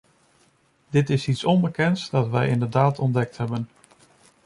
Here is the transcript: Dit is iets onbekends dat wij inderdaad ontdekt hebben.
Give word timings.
Dit 0.89 1.09
is 1.09 1.27
iets 1.27 1.43
onbekends 1.43 2.09
dat 2.09 2.27
wij 2.29 2.49
inderdaad 2.49 2.99
ontdekt 2.99 3.37
hebben. 3.37 3.69